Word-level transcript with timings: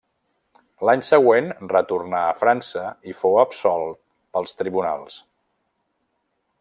L'any 0.87 1.03
següent 1.09 1.51
retornà 1.73 2.21
a 2.29 2.33
França 2.39 2.85
i 3.13 3.15
fou 3.19 3.37
absolt 3.43 4.01
pels 4.39 4.57
tribunals. 4.63 5.21